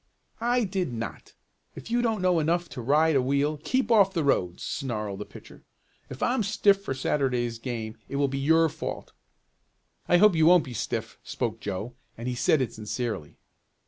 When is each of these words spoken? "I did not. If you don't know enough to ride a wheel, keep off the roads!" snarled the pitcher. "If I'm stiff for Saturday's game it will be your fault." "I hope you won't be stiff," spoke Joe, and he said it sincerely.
"I 0.39 0.63
did 0.63 0.91
not. 0.91 1.33
If 1.75 1.91
you 1.91 2.01
don't 2.01 2.23
know 2.23 2.39
enough 2.39 2.67
to 2.69 2.81
ride 2.81 3.15
a 3.15 3.21
wheel, 3.21 3.57
keep 3.63 3.91
off 3.91 4.13
the 4.15 4.23
roads!" 4.23 4.63
snarled 4.63 5.19
the 5.19 5.25
pitcher. 5.27 5.63
"If 6.09 6.23
I'm 6.23 6.41
stiff 6.41 6.81
for 6.83 6.95
Saturday's 6.95 7.59
game 7.59 7.97
it 8.09 8.15
will 8.15 8.27
be 8.27 8.39
your 8.39 8.67
fault." 8.67 9.11
"I 10.07 10.17
hope 10.17 10.35
you 10.35 10.47
won't 10.47 10.63
be 10.63 10.73
stiff," 10.73 11.19
spoke 11.23 11.59
Joe, 11.59 11.93
and 12.17 12.27
he 12.27 12.33
said 12.33 12.63
it 12.63 12.73
sincerely. 12.73 13.37